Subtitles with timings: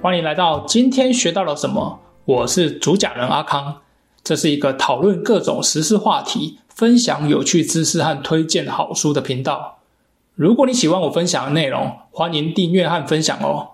[0.00, 1.98] 欢迎来到今天学到了什么？
[2.24, 3.78] 我是主讲人阿康，
[4.22, 9.78] 这是一个讨论各种时事话题、分享有趣知识和推荐好书的频道。
[10.36, 13.70] 如果你喜欢我分享的内容，欢迎订阅和分享哦。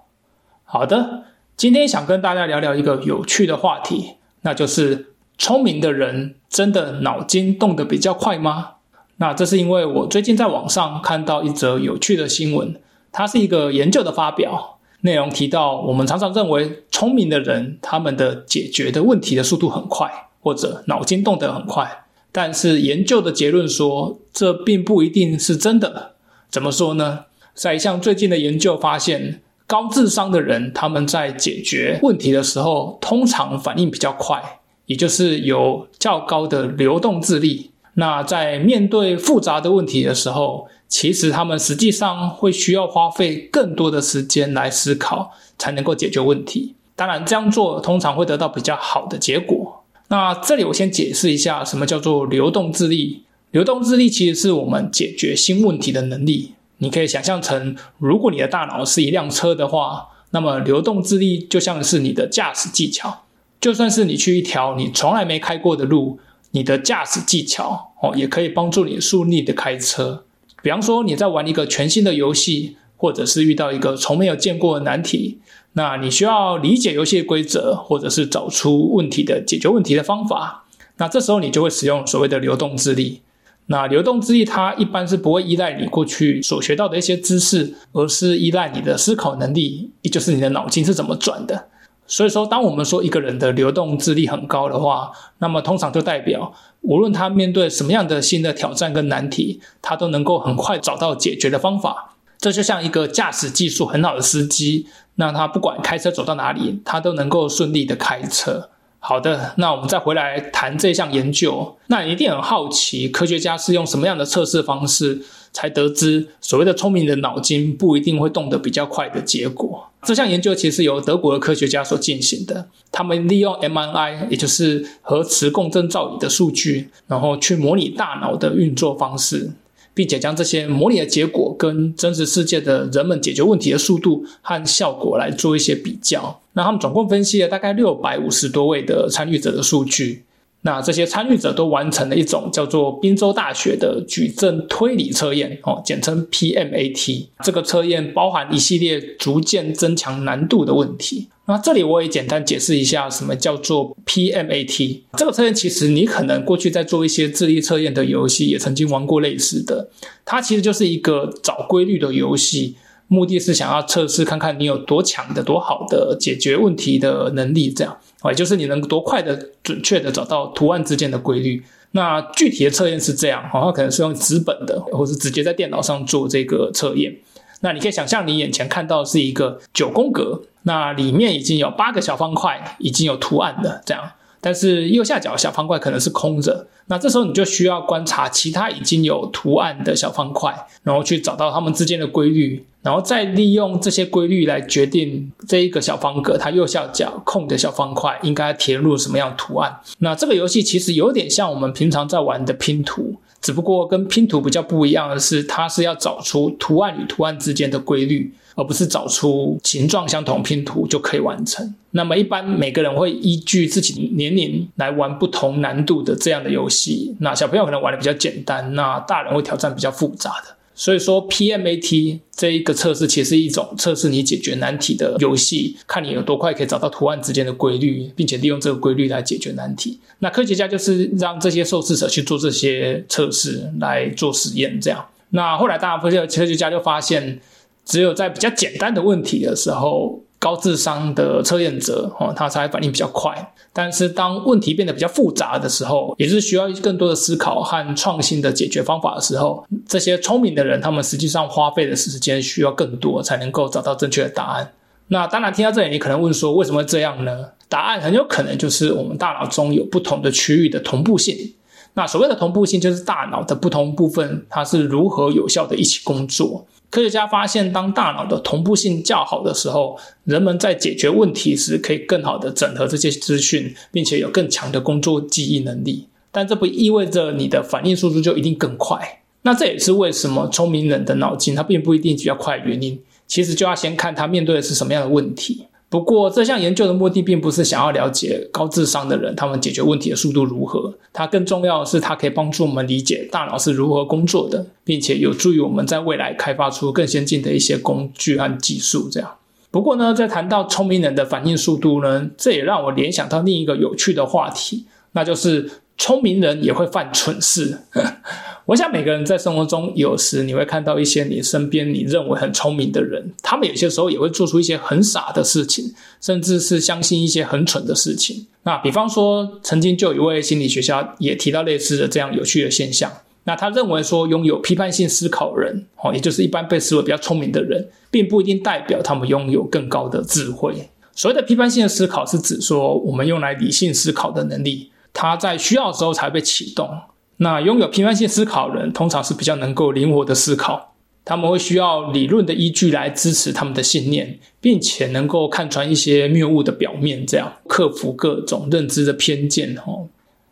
[0.64, 1.25] 好的，
[1.59, 8.77] 今天想跟大家聊聊一个有趣的话题，那就是聪明的人真的脑筋动得比较快吗？
[9.18, 12.81] 那这是因为我最近在网上看到一则有趣的新闻，
[13.13, 14.74] 它是一个研究的发表。
[15.04, 22.07] 内容提到，我们常常认为聪明的人，他们的解决的问题的速度很快，或者脑筋动得很快。
[22.32, 26.14] 但是研究的结论说，这并不一定是真的。
[26.48, 27.26] 怎么说呢？
[27.53, 34.42] 在一项最近的研究发现，高智商的人他们在解决问题的时候，通常反应比较快，
[34.86, 37.73] 也就是有较高的流动智力。
[37.97, 46.77] 那在面对复杂的问题的时候，其实他们实际上会需要花费更多的时间来思考，才能够解决问题。
[46.95, 49.83] 当然，这样做通常会得到比较好的结果。
[50.06, 53.25] 那这里我先解释一下，什么叫做流动智力？
[53.51, 56.53] 流动智力其实是我们解决新问题的能力。
[56.78, 63.25] 你可以想象成，如果你的大脑是一辆车的话，那么流动智力就像是你的驾驶技巧。
[63.61, 66.20] 就算是你去一条你从来没开过的路，
[66.53, 70.23] 你的驾驶技巧哦，也可以帮助你顺利的开车。
[70.65, 75.39] 比方说，你在玩一个全新的游戏，或者是遇到一个从没有见过的难题，
[75.75, 80.65] 那你需要理解游戏规则，或者是找出问题的解决问题的方法。
[80.97, 83.20] 那这时候你就会使用所谓的流动智力。
[83.67, 91.69] 那流动智力它一般是不会依赖你过去所学到的一些知识，而是依赖你的思考能力，也就是你的脑筋是怎么转的。
[92.07, 96.55] 所以说，当我们说一个人的流动智力很高的话，那么通常就代表，
[96.85, 102.15] 无论他面对什么样的新的挑战跟难题，他都能够很快找到解决的方法。
[102.39, 108.69] 这就像一个驾驶技术很好的司机，那他不管开车走到哪里，他都能够顺利的开车。
[108.98, 111.77] 好的，那我们再回来谈这项研究。
[111.86, 115.23] 那一定很好奇，科学家是用什么样的测试方式，
[115.55, 119.89] 才得知所谓的聪明的脑筋不一定会动得比较快的结果？
[120.03, 129.53] 这项研究其实由德国的科学家所进行的，他们利用 MRI，也就是核磁共振造影的数据，然后去模拟大脑的运作方式。
[129.94, 136.41] 并且将这些模拟的结果跟真实世界的人们解决问题的速度和效果来做一些比较。
[136.54, 140.25] 那他们总共分析了大概六百五十多位的参与者的数据。
[140.66, 147.26] 那这些参与者都完成了一种叫做宾州大学的矩阵推理测验，哦，简称 PMAT。
[147.44, 151.28] 这个测验包含一系列逐渐增强难度的问题。
[151.47, 155.00] 那这里我也简单解释一下，什么叫做 PMAT。
[155.19, 159.91] 这个测验其实你可能过去在做一些智力测验的游戏，也曾经玩过类似的。
[160.25, 162.76] 它其实就是一个找规律的游戏。
[163.06, 171.62] 目的是想要测试看看你有多强的、多好的解决问题的能力，这样啊，也就是你能多快的、准确的找到图案之间的规律。
[171.90, 177.14] 那具体的测验是这样，好，像可能是用纸本的，或是直接在电脑上做这个测验。
[177.60, 184.02] 那你可以想象，你眼前看到是一个九宫格，那里面已经有八个小方块，已经有图案的这样。
[184.44, 199.81] 但是右下角小方块可能是空着，那这时候你就需要观察其他已经有图案的小方块，然后去找到它们之间的规律，然后再利用这些规律来决定这一个小方格它右下角空的小方块应该填入什么样图案。
[200.00, 203.16] 那这个游戏其实有点像我们平常在玩的拼图。
[203.44, 211.75] 只不过跟拼图比较不一样的是，它是要找出图案与图案之间的规律，而不是找出形状相同拼图就可以完成。
[211.91, 217.15] 那么一般每个人会依据自己年龄来玩不同难度的这样的游戏。
[217.21, 220.56] 那小朋友可能玩的比较简单，那大人会挑战比较复杂的。
[220.74, 230.00] 所以说，PMAT 这一个测试其实是一种测试你解决难题的游戏，看你有多快可以找到图案之间的规律，并且利用这个规律来解决难题。
[230.18, 235.06] 那科学家就是让这些受试者去做这些测试来做实验，这样。
[235.30, 237.40] 那后来大家发现科学家就发现，
[237.84, 240.24] 只有在比较简单的问题的时候。
[240.44, 243.55] 高智商的测验者，哦，他才反应比较快。
[243.73, 254.70] 但是当问题变得比较复杂的时候，也是需要更多的思考和创新的解决方法的时候，这些聪明的人，他们实际上花费的时间需要更多，才能够找到正确的答案。
[255.08, 257.47] 那当然，听到这里，你可能问说，为什么这样呢？
[257.70, 261.55] 答案很有可能就是我们大脑中有不同的区域的同步性。
[261.94, 266.67] 那所谓的同步性，就是大脑的不同部分，它是如何有效的一起工作。
[266.94, 276.06] 科学家发现，当大脑的同步性较好的时候，人们在解决问题时可以更好的整合这些资讯，并且有更强的工作记忆能力。
[276.31, 279.23] 但这不意味着你的反应速度就一定更快。
[279.43, 282.97] 那这也是为什么聪明人的脑筋它并不一定比较快的原因。
[283.26, 285.67] 其实就要先看他面对的是什么样的问题。
[285.88, 299.08] 不过，这项研究的目的并不是想要了解高智商的人他们解决问题的速度如何，它更重要的是，它可以帮助我们理解大脑是如何工作的，并且有助于我们在未来开发出更先进的一些工具和技术。
[299.08, 299.36] 这样。
[299.70, 307.79] 不过呢，在谈到聪明人的反应速度呢，这也让我联想到另一个有趣的话题，那就是聪明人也会犯蠢事。
[308.67, 318.46] 我想每个人在生活中，有时你会看到一些你身边你认为很聪明的人，他们有些时候也会做出一些很傻的事情，甚至是相信一些很蠢的事情。
[318.62, 323.12] 那比方说，曾经就有一位心理学家也提到类似的这样有趣的现象。
[323.47, 330.88] 那他认为说，拥有批判性思考人，哦，也就是一般被视为比较聪明的人，并不一定代表他们拥有更高的智慧。
[331.14, 336.90] 所谓的批判性的思考，是指说我们用来理性思考的能力，它在需要的时候才被启动。
[337.38, 340.94] 那拥有批判性思考的人，通常是比较能够灵活的思考，
[341.25, 349.76] 他们会需要理论的依据来支持他们的信念，并且能够看穿一些谬误的表面，这样克服各种认知的偏见。
[349.87, 350.06] 哦，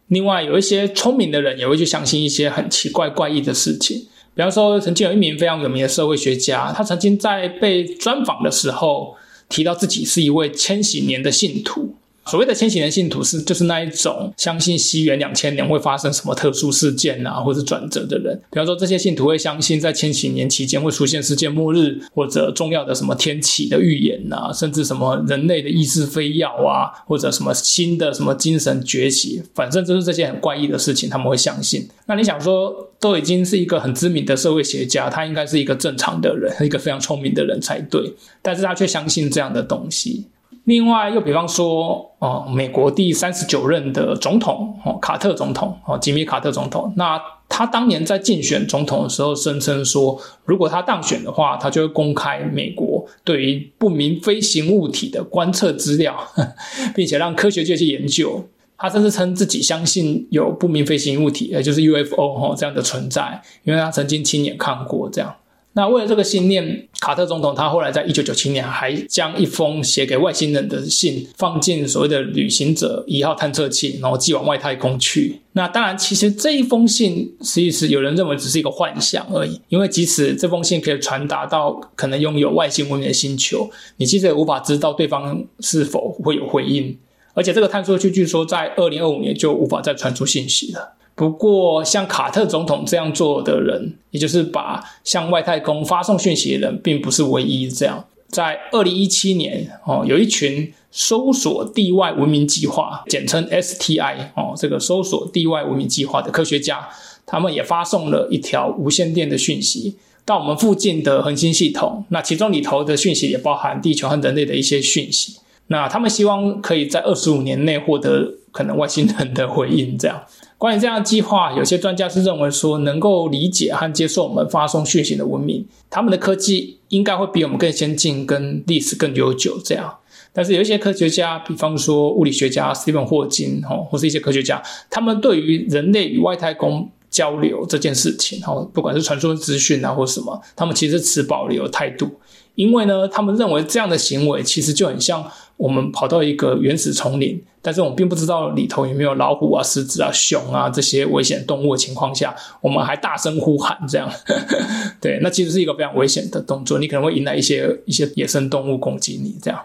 [0.09, 9.15] 另外有一些聪明的人也会去相信一些很奇怪怪异的事情，比方说，曾经有一名非常有名的社会学家，他曾经在被专访的时候
[9.49, 11.95] 提到自己是一位千禧年的信徒。
[12.27, 18.41] 所谓的千禧年信徒是就是那一种相信西元两千年会发生什么特殊事件啊，或者转折的人。
[18.51, 31.89] 比方说，这些信徒会相信在千禧年期间会出现世界末日，或者重要的什么天启的预言啊，甚至什么人类的意识飞跃啊，或者什么新的什么精神崛起，反正就是这些很怪异的事情，他们会相信。
[32.07, 40.27] 那你想说，都已经是一个很知名的社会学家，他应该是一个正常的人，一个非常聪明的人才对，但是他却相信这样的东西。
[40.65, 56.17] 另外，又比方说，哦，美国第三十九任的总统，哦，卡特总统，哦，吉米卡特总统，那他当年在竞选总统的时候，声称说，如果他当选的话，他就会公开美国对于不明飞行物体的观测资料，
[56.95, 58.45] 并且让科学界去研究。
[58.79, 65.35] 他甚至称自己相信有不明飞行物体，也就是 UFO 哈这样的存在，因为他曾经亲眼看过这样。
[65.75, 75.41] 那为了这个信念，卡特总统他后来在一九九七年还将一封写给外星人的信放进所谓的旅行者一号探测器，然后寄往外太空去。
[75.53, 86.99] 那当然，其实这一封信其实有人认为只是一个幻想而已，因为即使这封信可以传达到可能拥有外星文明的星球，你其实也无法知道对方是否会有回应。
[87.35, 90.97] 而且这个探测器据说在二零二五年就无法再传出信息了。
[91.23, 98.05] 不过，像卡特总统这样做的人，也就是把向外太空发送讯息的人，并不是唯一这样。
[98.27, 106.89] 在二零一七年，哦，有一群搜索地外文明计划（简称 STI） 哦，这个搜索地外文明计划的科学家，
[107.25, 112.05] 他们也发送了一条无线电的讯息到我们附近的恒星系统。
[112.09, 115.37] 那其中里头的讯息也包含地球和人类的一些讯息。
[115.69, 120.23] 那他们希望可以在二十五年内获得可能外星人的回应，这样。
[120.57, 129.59] 关于这样的计划，有些专家是认为说，能够理解和接受我们发送讯息的文明，他们的科技应该会比我们更先进，跟历史更悠久。
[129.65, 129.93] 这样，
[130.33, 142.09] 但是有一些科学家，比方说物理学家斯蒂芬霍金，哦，或是一些科学家，他们对于人类与外太空交流这件事情，哦，不管是传输资讯啊，或什么，他们其实持保留态度。
[142.55, 145.25] 因为呢，他们认为这样的行为其实就很像
[145.63, 154.11] 我们跑到一个原始丛林，但是我们并不知道里头有没有老虎啊、狮子啊、熊啊这些危险动物的情况下，我们还大声呼喊，这样，
[155.01, 159.61] 对，那其实是一个非常危险的动作，你可能会引来一些一些野生动物攻击你，这样。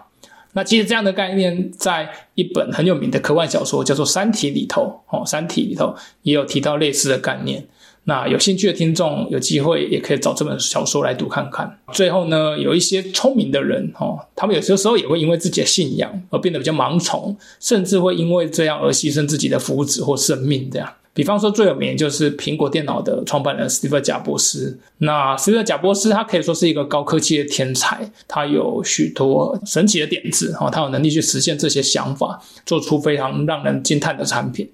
[0.52, 7.66] 那其实这样的概念，在一本很有名的科幻小说叫做《三体》里头，哦，《三体》里头也有提到类似的概念。
[8.08, 11.78] 那有兴趣的听众有机会也可以找这本小说来读看看。
[11.92, 20.70] 最后呢，有一些聪明的人哦，他们有些时候也会因为自己的信仰而变得比较盲从，甚至会因为这样而牺牲自己的福祉或生命。
[20.72, 24.78] 这样，比方说最有名就是苹果电脑的创办人史蒂芬贾伯斯。
[24.98, 34.66] 那史蒂芬贾伯斯他可以说是一个高科技的天才，他有许多神奇的点子哦，他有能力去实现这些想法，做出非常让人惊叹的产品。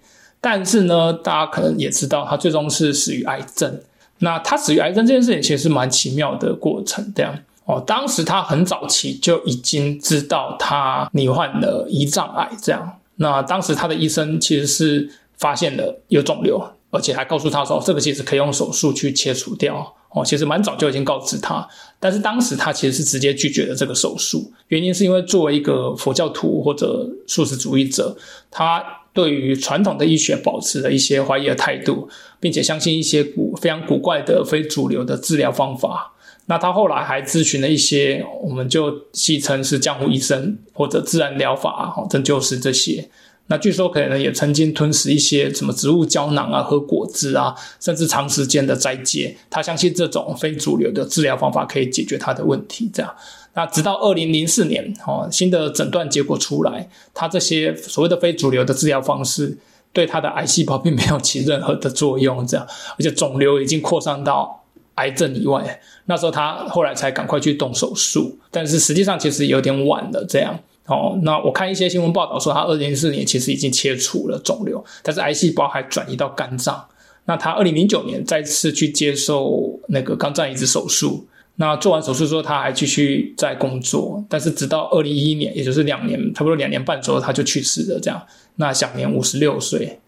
[0.45, 3.81] 但是呢，大家可能也知道，他最终是死于癌症。
[4.19, 7.11] 那他死于癌症这件事情，其实是蛮奇妙的过程。
[7.17, 7.35] 这样
[7.65, 12.51] 哦，当时他很早期就已经知道他罹患了胰脏癌。
[12.61, 16.63] 这样，那当时他的医生其实是发现了有肿瘤，
[16.95, 19.95] 而且还告诉他说，这个其实可以用手术去切除掉。
[20.11, 28.17] 哦，其实蛮早就已经告知他，但是当时他其实是直接拒绝了这个手术，原因是因为作为一个佛教徒或者素食主义者，
[28.49, 28.81] 他
[29.13, 32.09] 对于传统的医学保持了一些怀疑的态度，
[32.39, 36.13] 并且相信一些古非常古怪的非主流的治疗方法。
[36.47, 43.11] 那他后来还咨询了一些，我们就戏称是江湖医生或者自然疗法、哈针灸师这些。
[43.47, 49.37] 那据说可能也曾经吞食一些什么植物胶囊啊、喝果汁啊，甚至长时间的斋戒。
[49.51, 52.91] 他相信这种非主流的治疗方法可以解决他的问题。
[52.91, 53.15] 这样，
[53.53, 59.59] 那直到二零零四年，哦，新的诊断结果出来，他这些所谓的非主流的治疗方式
[59.93, 62.47] 对他的癌细胞并没有起任何的作用。
[62.47, 62.67] 这样，
[62.99, 65.81] 而且肿瘤已经扩散到癌症以外。
[66.07, 70.25] 那时候他后来才赶快去动手术，但是实际上其实有点晚了。
[70.27, 70.59] 这样。
[70.87, 76.87] 哦，那我看一些新闻报道说，他二零零四年其实已经切除了肿瘤，但是癌细胞还转移到肝脏。
[77.25, 81.27] 那他二零零九年再次去接受那个肝脏移植手术，
[81.57, 87.99] 那做完手术之后，他还继续在工作，但是直到二零一一年，也就是两年，差不多两年半左右，他就去世了。
[87.99, 88.23] 这样，
[88.57, 89.99] 那享年五十六岁。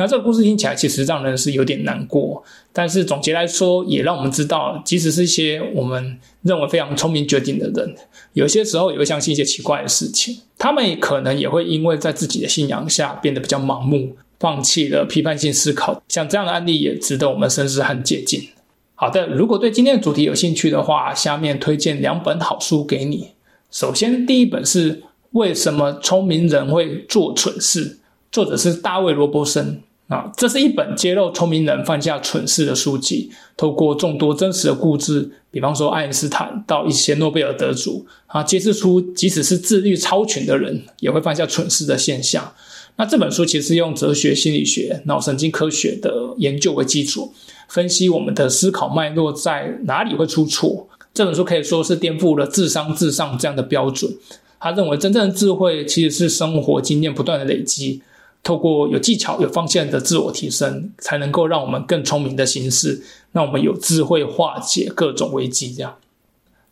[0.00, 2.42] 那这个故事听起来其实让人是有点难过，
[2.72, 7.94] 但是总结来说，也让我们知道，即使是一些我们认为非常聪明绝顶的人，
[8.32, 10.38] 有些时候也会相信一些奇怪的事情。
[10.56, 16.02] 他们可能也会因为在自己的信仰下变得比较盲目，放弃了批判性思考。
[16.08, 18.40] 像这样的案例也值得我们深思和借鉴。
[18.94, 23.32] 好的，如果对今天的主题有兴趣的话，下面推荐两本好书给你。
[23.70, 24.96] 首先，第一本是
[25.32, 27.86] 《为什么聪明人会做蠢事》。
[28.32, 33.30] 作者是大卫·罗伯森啊，这是一本揭露聪明人犯下蠢事的书籍。
[33.56, 42.52] 透过众多真实的故事，比方说爱因斯坦到一些诺贝尔得主啊，揭示出即使是智力超群的人也会犯下蠢事的现象。
[42.96, 47.32] 那这本书其实用哲学、心理学、脑神经科学的研究为基础，
[47.68, 50.88] 分析我们的思考脉络在哪里会出错。
[51.14, 54.12] 这本书可以说是颠覆了智商至上这样的标准。
[54.58, 58.02] 他认为真正的智慧其实是生活经验不断的累积。
[58.42, 65.74] 透过有技巧、有方向的自我提升，才能够让我们更聪明的行事，让我们有智慧化解各种危机。
[65.74, 65.96] 这样，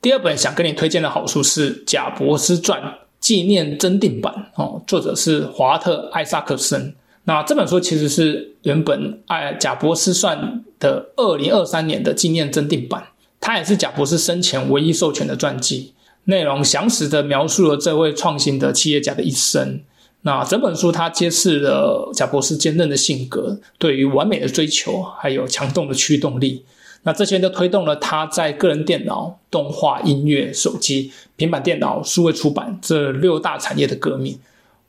[0.01, 2.83] 第二本想跟你推荐的好书是《贾博斯传》
[3.21, 6.95] 纪念增订版哦，作者是华特·艾萨克森。
[7.25, 13.09] 那这本书其实是原本艾贾博士传的二零二三年的纪念增订版，
[13.39, 15.93] 它也是贾博士生前唯一授权的传记，
[16.25, 19.81] 内容详实的描述了这位创新的企业家的一生。
[20.23, 26.65] 那整本书它揭示了贾博士坚韧的性格，对于完美的追求，还有强动的驱动力。
[27.05, 34.39] 那这些都推动了他在个人电脑、动画、音乐、手机、平板电脑、数位出版这六大产业的革命。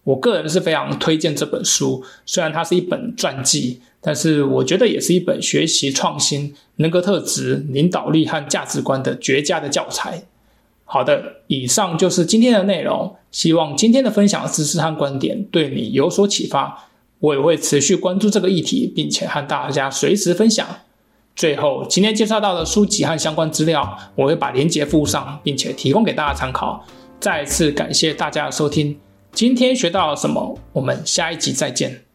[0.04, 10.24] 我个人是非常推荐这本书，虽然它是一本传记，但是我觉得也是一本学习创新、人格特质、领导力和价值观的绝佳的教材。
[10.91, 13.15] 好的，以上就是今天的内容。
[13.29, 16.89] 希望今天的分享的知识和观点对你有所启发。
[17.19, 20.65] 我也会持续关注这个议题，并且和大家随时分享。
[21.36, 26.84] 最后，今天介绍到的书籍和相关资料，我会把链接附上，并且提供给大家参考。
[27.19, 28.98] 再次感谢大家的收听。
[29.31, 30.58] 今天学到了什么？
[30.74, 32.09] 我们下一集再见。